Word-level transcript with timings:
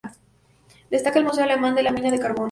Destaca 0.89 1.19
el 1.19 1.25
Museo 1.25 1.43
Alemán 1.43 1.75
de 1.75 1.83
la 1.83 1.91
Mina 1.91 2.09
de 2.09 2.17
Carbón. 2.17 2.39